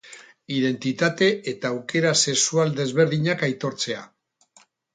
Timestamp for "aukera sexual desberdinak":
1.73-3.47